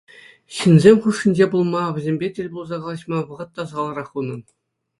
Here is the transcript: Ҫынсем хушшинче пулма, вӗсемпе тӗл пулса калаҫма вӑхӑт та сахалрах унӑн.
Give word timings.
Ҫынсем 0.59 0.95
хушшинче 1.03 1.47
пулма, 1.51 1.83
вӗсемпе 1.99 2.27
тӗл 2.39 2.47
пулса 2.55 2.77
калаҫма 2.81 3.19
вӑхӑт 3.29 3.49
та 3.61 3.69
сахалрах 3.71 4.09
унӑн. 4.23 4.41